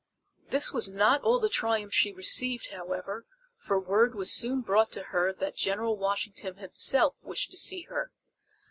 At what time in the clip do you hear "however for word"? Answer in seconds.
2.71-4.15